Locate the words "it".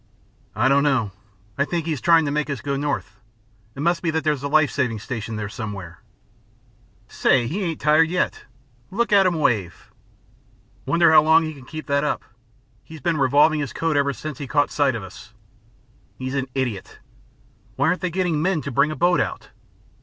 3.75-3.81